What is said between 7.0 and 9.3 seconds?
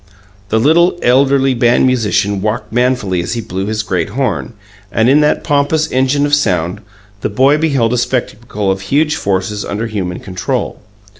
the boy beheld a spectacle of huge